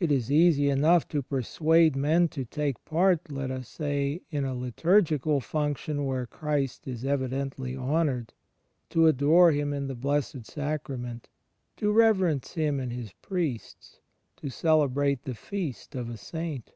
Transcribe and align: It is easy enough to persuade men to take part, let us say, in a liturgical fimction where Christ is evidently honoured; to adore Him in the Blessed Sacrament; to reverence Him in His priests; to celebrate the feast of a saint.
It 0.00 0.10
is 0.10 0.32
easy 0.32 0.70
enough 0.70 1.06
to 1.08 1.20
persuade 1.20 1.94
men 1.94 2.28
to 2.28 2.46
take 2.46 2.82
part, 2.86 3.30
let 3.30 3.50
us 3.50 3.68
say, 3.68 4.22
in 4.30 4.46
a 4.46 4.54
liturgical 4.54 5.40
fimction 5.42 6.06
where 6.06 6.24
Christ 6.26 6.88
is 6.88 7.04
evidently 7.04 7.76
honoured; 7.76 8.32
to 8.88 9.06
adore 9.06 9.52
Him 9.52 9.74
in 9.74 9.88
the 9.88 9.94
Blessed 9.94 10.46
Sacrament; 10.46 11.28
to 11.76 11.92
reverence 11.92 12.54
Him 12.54 12.80
in 12.80 12.88
His 12.92 13.12
priests; 13.12 14.00
to 14.38 14.48
celebrate 14.48 15.24
the 15.24 15.34
feast 15.34 15.94
of 15.94 16.08
a 16.08 16.16
saint. 16.16 16.72